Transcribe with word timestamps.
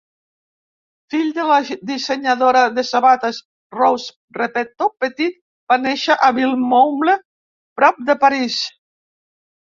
Fill 1.13 1.27
de 1.33 1.43
la 1.49 1.57
dissenyadora 1.89 2.63
de 2.77 2.83
sabates 2.91 3.41
Rose 3.75 4.37
Repetto, 4.37 4.87
Petit 5.03 5.35
va 5.73 5.77
néixer 5.83 6.15
a 6.29 6.31
Villemomble, 6.39 7.15
prop 7.83 8.01
de 8.09 8.17
París. 8.25 8.57